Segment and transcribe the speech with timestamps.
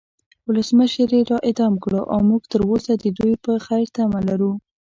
[0.47, 4.51] ولسمشر یی را اعدام کړو او مونږ تروسه د دوی د خیر تمه لرو